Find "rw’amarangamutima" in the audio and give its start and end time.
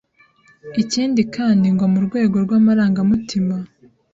2.45-3.55